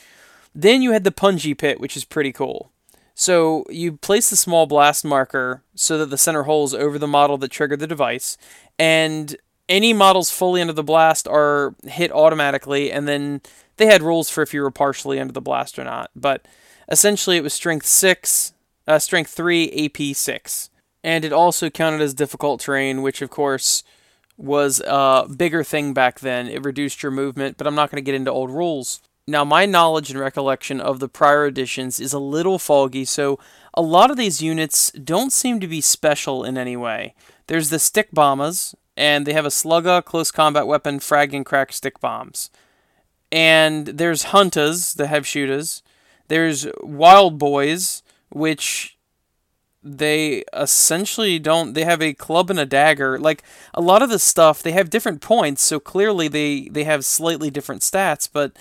[0.55, 2.73] Then you had the Punji Pit, which is pretty cool.
[3.15, 7.07] So you place the small blast marker so that the center hole is over the
[7.07, 8.39] model that triggered the device,
[8.79, 9.37] and
[9.69, 13.43] any models fully under the blast are hit automatically, and then
[13.77, 16.11] they had rules for if you were partially under the blast or not.
[16.15, 16.47] But
[16.89, 18.53] essentially, it was strength 6,
[18.87, 20.71] uh, strength 3, AP 6
[21.03, 23.83] and it also counted as difficult terrain, which of course
[24.37, 26.47] was a bigger thing back then.
[26.47, 29.01] It reduced your movement, but I'm not going to get into old rules.
[29.27, 33.39] Now, my knowledge and recollection of the prior editions is a little foggy, so
[33.75, 37.15] a lot of these units don't seem to be special in any way.
[37.47, 41.73] There's the stick bombers, and they have a slugga, close combat weapon, frag and crack
[41.73, 42.51] stick bombs.
[43.31, 45.83] And there's hunters that have shooters.
[46.29, 48.98] There's wild boys, which
[49.83, 53.19] they essentially don't they have a club and a dagger.
[53.19, 53.43] Like
[53.75, 57.51] a lot of the stuff they have different points so clearly they they have slightly
[57.51, 58.53] different stats but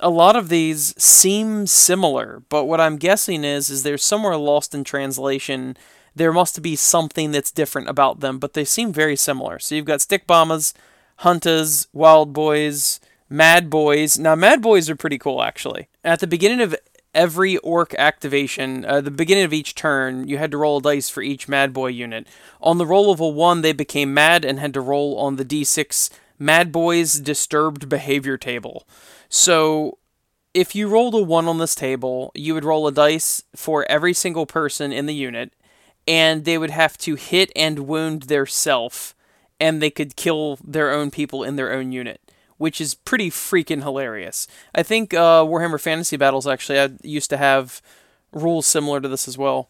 [0.00, 2.42] a lot of these seem similar.
[2.48, 5.76] But what i'm guessing is is they're somewhere lost in translation.
[6.14, 9.58] There must be something that's different about them but they seem very similar.
[9.58, 10.74] So you've got stick bombers
[11.16, 14.18] hunters wild boys mad boys.
[14.18, 15.88] Now mad boys are pretty cool actually.
[16.04, 16.76] At the beginning of
[17.14, 21.08] every orc activation, uh, the beginning of each turn, you had to roll a dice
[21.08, 22.26] for each Mad Boy unit.
[22.60, 25.44] On the roll of a 1, they became mad and had to roll on the
[25.44, 28.86] d6 Mad Boy's Disturbed Behavior table.
[29.28, 29.98] So
[30.54, 34.14] if you rolled a 1 on this table, you would roll a dice for every
[34.14, 35.52] single person in the unit,
[36.08, 39.14] and they would have to hit and wound their self,
[39.60, 42.21] and they could kill their own people in their own unit
[42.62, 44.46] which is pretty freaking hilarious.
[44.72, 47.82] I think uh, Warhammer Fantasy Battles actually I used to have
[48.30, 49.68] rules similar to this as well.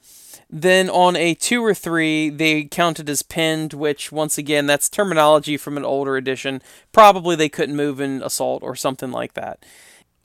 [0.50, 5.56] Then on a two or three, they counted as pinned, which once again, that's terminology
[5.56, 6.60] from an older edition.
[6.92, 9.64] Probably they couldn't move in assault or something like that.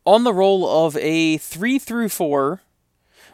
[0.04, 2.64] On the roll of a three through four,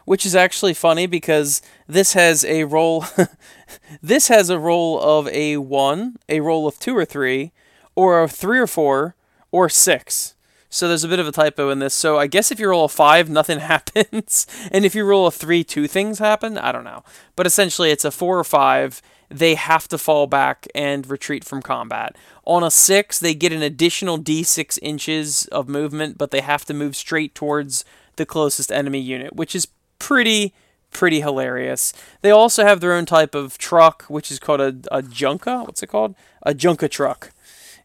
[0.04, 3.04] which is actually funny because this has a roll.
[4.00, 7.50] this has a roll of a one, a roll of two or three,
[7.96, 9.16] or a three or four,
[9.54, 10.34] or six.
[10.68, 11.94] So there's a bit of a typo in this.
[11.94, 14.48] So I guess if you roll a five, nothing happens.
[14.72, 16.58] and if you roll a three, two things happen.
[16.58, 17.04] I don't know.
[17.36, 19.00] But essentially, it's a four or five.
[19.28, 22.16] They have to fall back and retreat from combat.
[22.44, 26.74] On a six, they get an additional d6 inches of movement, but they have to
[26.74, 27.84] move straight towards
[28.16, 29.68] the closest enemy unit, which is
[30.00, 30.52] pretty
[30.90, 31.92] pretty hilarious.
[32.22, 35.64] They also have their own type of truck, which is called a, a Junka.
[35.64, 36.16] What's it called?
[36.42, 37.30] A Junka truck.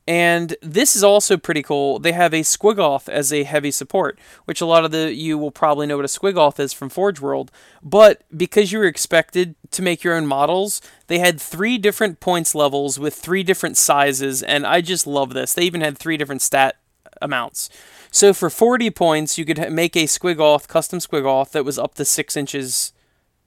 [0.10, 2.00] And this is also pretty cool.
[2.00, 5.52] They have a Squiggoth as a heavy support, which a lot of the you will
[5.52, 7.52] probably know what a Squiggoth is from Forge World.
[7.84, 12.56] But because you were expected to make your own models, they had three different points
[12.56, 15.54] levels with three different sizes, and I just love this.
[15.54, 16.78] They even had three different stat
[17.22, 17.70] amounts.
[18.10, 22.04] So for 40 points, you could make a Squiggoth, custom Squiggoth, that was up to
[22.04, 22.94] six inches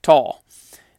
[0.01, 0.41] tall.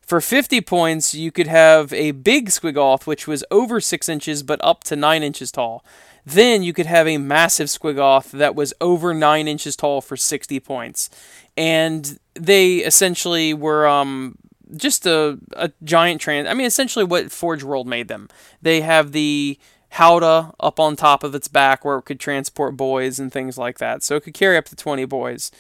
[0.05, 4.59] For 50 points, you could have a big Squiggoth, which was over 6 inches but
[4.63, 5.83] up to 9 inches tall.
[6.25, 10.59] Then you could have a massive Squiggoth that was over 9 inches tall for 60
[10.59, 11.09] points.
[11.55, 14.37] And they essentially were um,
[14.75, 16.47] just a, a giant trans.
[16.47, 18.29] I mean, essentially what Forge World made them.
[18.61, 19.57] They have the
[19.93, 23.77] Howdah up on top of its back where it could transport boys and things like
[23.77, 24.03] that.
[24.03, 25.51] So it could carry up to 20 boys.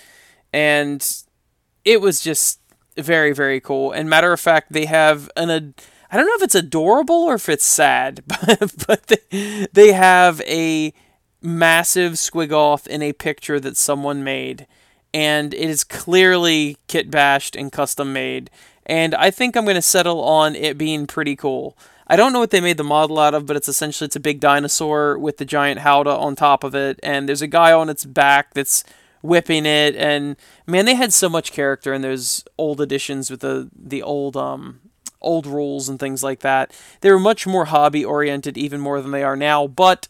[0.51, 1.05] And
[1.85, 2.59] it was just
[2.97, 3.91] very very cool.
[3.91, 5.73] And matter of fact, they have an ad-
[6.11, 10.41] I don't know if it's adorable or if it's sad, but but they, they have
[10.41, 10.93] a
[11.41, 14.67] massive squiggoth in a picture that someone made,
[15.13, 18.49] and it is clearly kit bashed and custom made.
[18.85, 21.77] And I think I'm going to settle on it being pretty cool.
[22.05, 24.19] I don't know what they made the model out of, but it's essentially it's a
[24.19, 27.89] big dinosaur with the giant howdah on top of it, and there's a guy on
[27.89, 28.83] its back that's
[29.23, 30.35] whipping it and
[30.67, 34.81] man they had so much character in those old editions with the the old um
[35.21, 36.77] old rules and things like that.
[36.99, 40.09] They were much more hobby oriented even more than they are now but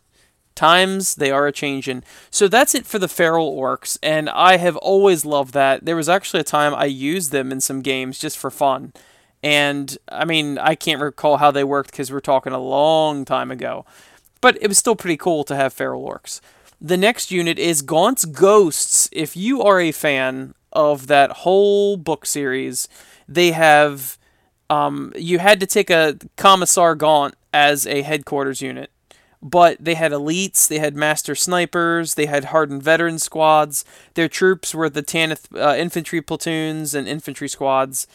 [0.55, 4.75] times they are a changing so that's it for the feral orks and i have
[4.77, 5.85] always loved that.
[5.85, 8.93] There was actually a time i used them in some games just for fun.
[9.43, 13.51] And i mean i can't recall how they worked because we're talking a long time
[13.51, 13.85] ago.
[14.41, 16.41] But it was still pretty cool to have feral orks
[16.83, 19.07] the next unit is Gaunt's Ghosts.
[19.13, 22.89] If you are a fan of that whole book series,
[23.27, 24.17] they have.
[24.69, 28.89] Um, you had to take a Commissar Gaunt as a headquarters unit,
[29.41, 33.85] but they had elites, they had master snipers, they had hardened veteran squads.
[34.15, 38.07] Their troops were the Tanith uh, infantry platoons and infantry squads,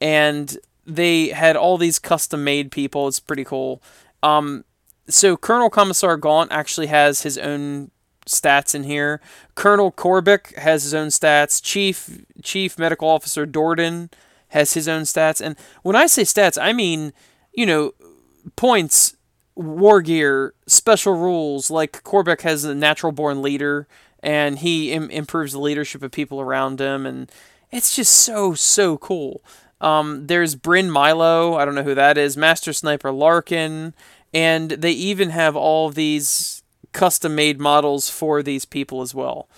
[0.00, 0.56] and
[0.86, 3.08] they had all these custom made people.
[3.08, 3.82] It's pretty cool.
[4.22, 4.64] Um,
[5.08, 7.90] so Colonel Commissar Gaunt actually has his own
[8.26, 9.20] stats in here.
[9.54, 11.62] Colonel Corbec has his own stats.
[11.62, 14.10] Chief Chief Medical Officer Dorden
[14.48, 15.40] has his own stats.
[15.44, 17.12] And when I say stats, I mean,
[17.52, 17.92] you know,
[18.56, 19.16] points,
[19.54, 21.70] war gear, special rules.
[21.70, 23.86] Like Corbec has a natural born leader,
[24.20, 27.30] and he Im- improves the leadership of people around him, and
[27.70, 29.42] it's just so so cool.
[29.80, 31.56] Um, there's Brin Milo.
[31.56, 32.36] I don't know who that is.
[32.36, 33.92] Master Sniper Larkin,
[34.32, 36.62] and they even have all these
[36.94, 39.48] custom made models for these people as well,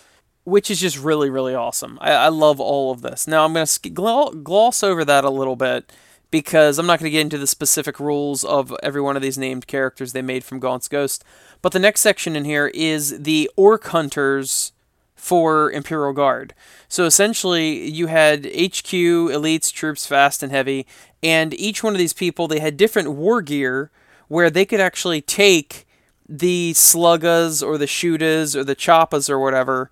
[0.43, 1.99] which is just really, really awesome.
[2.01, 3.29] I, I love all of this.
[3.29, 5.93] Now, I'm going to gloss over that a little bit
[6.33, 9.39] because I'm not going to get into the specific rules of every one of these
[9.39, 11.23] named characters they made from Gaunt's Ghost.
[11.63, 14.73] But the next section in here is the Ork Hunters
[15.15, 16.55] for Imperial Guard.
[16.89, 20.87] So essentially, you had HQ, elites, troops, fast and heavy,
[21.23, 23.91] and each one of these people they had different war gear
[24.29, 25.86] where they could actually take
[26.29, 29.91] the sluggas or the shootas or the choppas or whatever,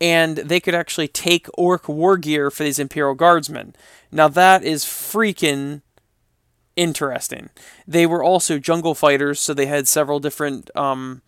[0.00, 3.74] and they could actually take ork war gear for these Imperial Guardsmen.
[4.10, 5.82] Now that is freaking
[6.76, 7.48] interesting.
[7.86, 11.22] They were also jungle fighters, so they had several different um,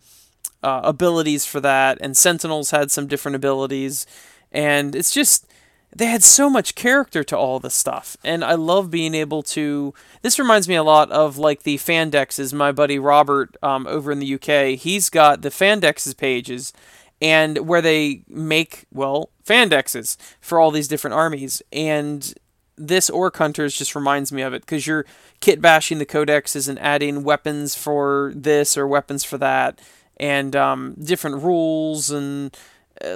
[0.61, 4.05] uh, abilities for that, and Sentinels had some different abilities,
[4.51, 5.47] and it's just
[5.95, 9.93] they had so much character to all this stuff and i love being able to
[10.21, 12.53] this reminds me a lot of like the fandexes.
[12.53, 16.73] My buddy robert um, over in the uk he's got the fandexes pages
[17.21, 22.33] and where they make well fandexes for all these different armies and
[22.77, 25.05] this ork hunters just reminds me of it because you're
[25.41, 29.79] kit bashing the codexes and adding weapons for this or weapons for that
[30.17, 32.55] and um, different rules and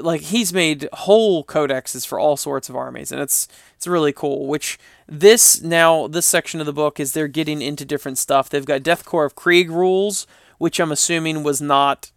[0.02, 4.48] like he's made whole codexes for all sorts of armies and it's it's really cool
[4.48, 8.50] which this now this section of the book is they're getting into different stuff.
[8.50, 10.26] They've got death korps of krieg rules
[10.58, 12.12] which i'm assuming was not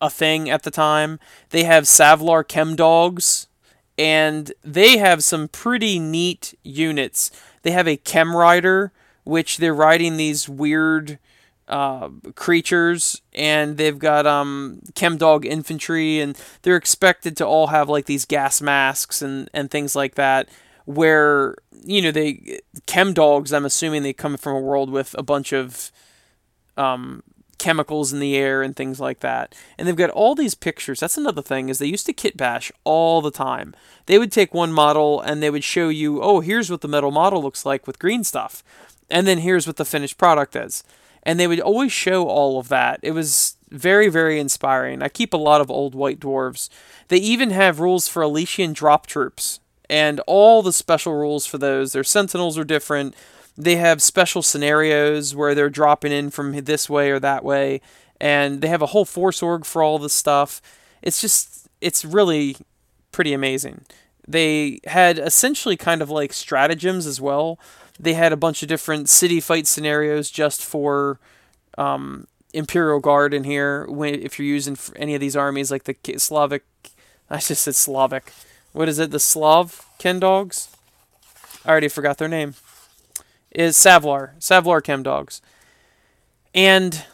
[0.00, 1.18] a thing at the time.
[1.50, 3.48] They have savlar chem dogs
[3.98, 7.30] and they have some pretty neat units.
[7.62, 8.92] They have a chem rider
[9.24, 11.18] which they're riding these weird
[11.70, 18.04] uh, creatures, and they've got um, Chemdog infantry, and they're expected to all have like
[18.04, 20.48] these gas masks and, and things like that.
[20.84, 25.52] Where you know they Chemdogs, I'm assuming they come from a world with a bunch
[25.52, 25.92] of
[26.76, 27.22] um,
[27.60, 29.54] chemicals in the air and things like that.
[29.78, 30.98] And they've got all these pictures.
[30.98, 33.74] That's another thing is they used to kit bash all the time.
[34.06, 37.10] They would take one model and they would show you, oh, here's what the metal
[37.10, 38.64] model looks like with green stuff.
[39.10, 40.82] And then here's what the finished product is
[41.22, 43.00] and they would always show all of that.
[43.02, 45.02] It was very, very inspiring.
[45.02, 46.68] I keep a lot of old white dwarves.
[47.08, 51.92] They even have rules for Elysian drop troops, and all the special rules for those.
[51.92, 53.14] Their sentinels are different.
[53.56, 57.80] They have special scenarios where they're dropping in from this way or that way,
[58.20, 60.62] and they have a whole force org for all this stuff.
[61.02, 62.56] It's just, it's really
[63.12, 63.82] pretty amazing.
[64.26, 67.58] They had essentially kind of like stratagems as well
[68.00, 71.20] they had a bunch of different city fight scenarios just for
[71.76, 73.86] um, Imperial Guard in here.
[73.86, 76.64] When, if you're using any of these armies, like the Slavic,
[77.30, 78.32] I just said Slavic.
[78.72, 79.10] What is it?
[79.10, 80.70] The Slav Ken dogs?
[81.64, 82.54] I already forgot their name.
[83.50, 85.42] Is Savlar Savlar Chem dogs,
[86.54, 87.04] and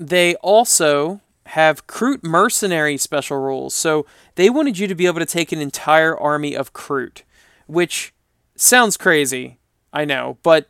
[0.00, 3.74] they also have Kroot mercenary special rules.
[3.74, 7.22] So they wanted you to be able to take an entire army of Kroot,
[7.66, 8.14] which
[8.56, 9.58] sounds crazy,
[9.94, 10.68] I know, but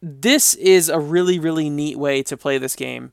[0.00, 3.12] this is a really, really neat way to play this game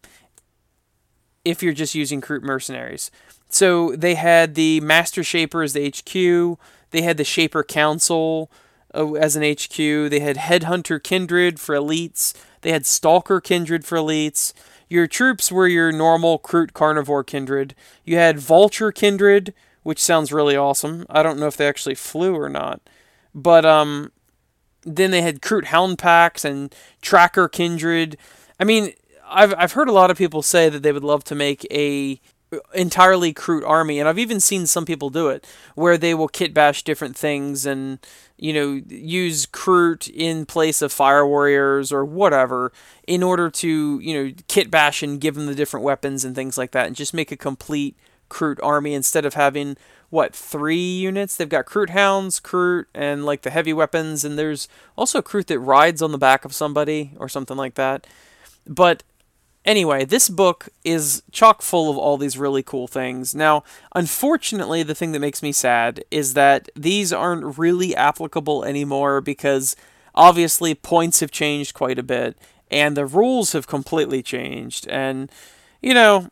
[1.44, 3.12] if you're just using Kroot Mercenaries.
[3.50, 6.60] So they had the Master Shaper as the HQ,
[6.92, 8.50] they had the Shaper Council
[8.96, 13.98] uh, as an HQ, they had Headhunter Kindred for elites, they had Stalker Kindred for
[13.98, 14.54] elites.
[14.90, 17.76] Your troops were your normal Kroot Carnivore Kindred.
[18.06, 19.54] You had Vulture Kindred,
[19.84, 21.06] which sounds really awesome.
[21.10, 22.80] I don't know if they actually flew or not.
[23.36, 24.14] But um,
[24.88, 28.18] then they had Kroot Hound Packs and Tracker Kindred.
[28.60, 28.94] I mean,
[29.28, 32.20] I've I've heard a lot of people say that they would love to make a
[32.74, 36.54] entirely Kroot army, and I've even seen some people do it where they will kit
[36.54, 38.00] bash different things and
[38.38, 42.72] you know use Kroot in place of Fire Warriors or whatever
[43.06, 46.58] in order to you know kit bash and give them the different weapons and things
[46.58, 47.98] like that, and just make a complete
[48.30, 49.76] Kroot army instead of having
[50.10, 51.36] what three units.
[51.36, 55.48] They've got Kroot Hounds, Kroot, and like the heavy weapons, and there's also a Kroot
[55.48, 58.08] that rides on the back of somebody or something like that.
[58.66, 59.04] But
[59.66, 63.36] anyway, this book is chock full of all these really cool things.
[63.36, 69.22] Now, unfortunately, the thing that makes me sad is that these aren't really applicable anymore
[69.22, 69.76] because
[70.16, 72.38] obviously points have changed quite a bit
[72.72, 75.32] and the rules have completely changed and
[75.82, 76.28] you know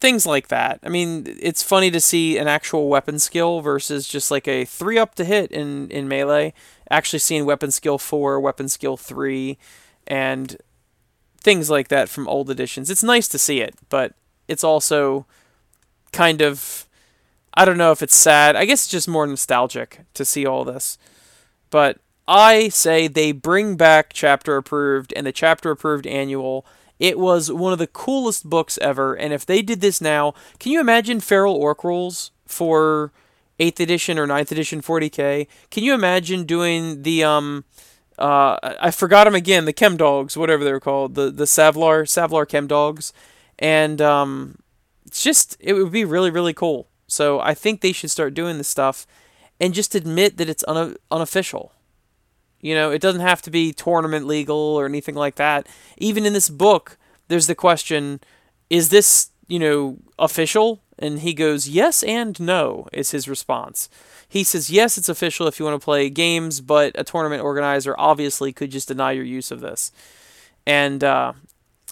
[0.00, 0.80] things like that.
[0.82, 4.98] I mean, it's funny to see an actual weapon skill versus just like a three
[4.98, 6.52] up to hit in in melee.
[6.90, 9.58] Actually, seeing weapon skill four, weapon skill three,
[10.06, 10.56] and
[11.40, 12.90] things like that from old editions.
[12.90, 14.14] It's nice to see it, but
[14.48, 15.26] it's also
[16.12, 16.86] kind of
[17.54, 18.56] I don't know if it's sad.
[18.56, 20.98] I guess it's just more nostalgic to see all this.
[21.70, 26.66] But I say they bring back chapter approved and the chapter approved annual
[26.98, 30.72] it was one of the coolest books ever, and if they did this now, can
[30.72, 33.12] you imagine Feral Ork rules for
[33.58, 35.46] 8th edition or 9th edition 40k?
[35.70, 37.64] Can you imagine doing the um
[38.18, 42.48] uh I forgot them again, the Chem Dogs, whatever they're called, the the Savlar Savlar
[42.48, 43.12] Chem Dogs,
[43.58, 44.56] and um
[45.06, 46.88] it's just it would be really really cool.
[47.06, 49.06] So I think they should start doing this stuff
[49.60, 51.72] and just admit that it's un- unofficial.
[52.64, 55.66] You know, it doesn't have to be tournament legal or anything like that.
[55.98, 56.96] Even in this book,
[57.28, 58.20] there's the question
[58.70, 60.80] is this, you know, official?
[60.98, 63.90] And he goes, yes and no, is his response.
[64.26, 67.94] He says, yes, it's official if you want to play games, but a tournament organizer
[67.98, 69.92] obviously could just deny your use of this.
[70.66, 71.34] And uh,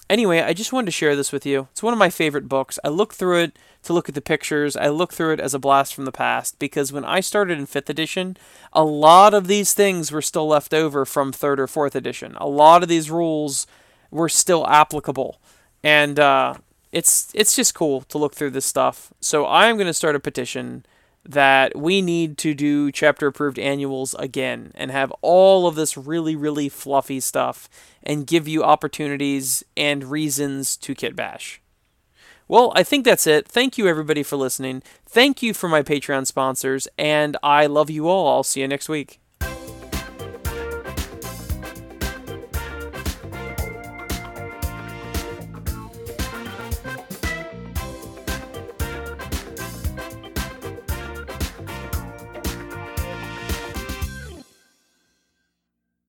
[0.09, 1.67] anyway, I just wanted to share this with you.
[1.71, 2.79] It's one of my favorite books.
[2.83, 4.75] I look through it to look at the pictures.
[4.75, 7.67] I look through it as a blast from the past because when I started in
[7.67, 8.37] 5th edition,
[8.71, 12.35] a lot of these things were still left over from 3rd or 4th edition.
[12.37, 13.67] A lot of these rules
[14.11, 15.39] were still applicable.
[15.83, 16.55] And uh,
[16.91, 19.13] it's it's just cool to look through this stuff.
[19.19, 20.85] So I'm going to start a petition
[21.25, 26.35] that we need to do chapter approved annuals again and have all of this really
[26.35, 27.69] really fluffy stuff
[28.03, 31.61] and give you opportunities and reasons to kit bash.
[32.47, 33.47] Well, I think that's it.
[33.47, 34.83] Thank you everybody for listening.
[35.05, 38.27] Thank you for my Patreon sponsors and I love you all.
[38.27, 39.22] I'll see you next week.